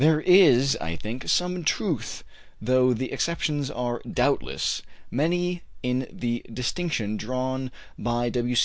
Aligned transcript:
There 0.01 0.21
is, 0.21 0.75
I 0.81 0.95
think, 0.95 1.29
some 1.29 1.63
truth 1.63 2.23
though 2.59 2.91
the 2.91 3.11
exceptions 3.11 3.69
are 3.69 4.01
doubtless 4.11 4.81
many 5.11 5.61
in 5.83 6.07
the 6.11 6.43
distinction 6.51 7.17
drawn 7.17 7.69
by 7.99 8.29
W. 8.29 8.55